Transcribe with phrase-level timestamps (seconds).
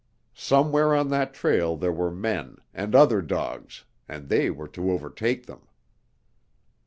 [0.33, 5.45] Somewhere on that trail there were men, and other dogs, and they were to overtake
[5.45, 5.67] them!